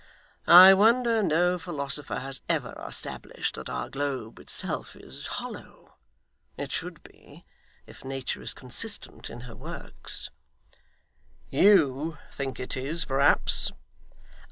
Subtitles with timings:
[0.47, 5.93] I wonder no philosopher has ever established that our globe itself is hollow.
[6.57, 7.45] It should be,
[7.85, 10.31] if Nature is consistent in her works.'
[11.51, 13.73] 'YOU think it is, perhaps?